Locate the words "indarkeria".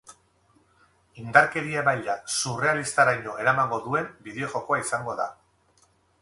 1.23-1.83